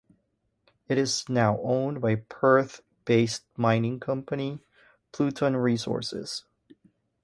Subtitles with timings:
[0.87, 4.57] It is now owned by Perth-based mining company,
[5.11, 6.43] Pluton Resources.